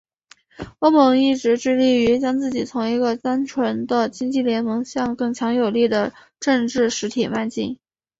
[0.79, 7.77] 欧盟一直致力于将自己从一个单纯的经济联盟向更强有力的政治实体迈进。